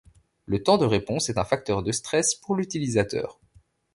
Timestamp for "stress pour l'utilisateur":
1.91-3.39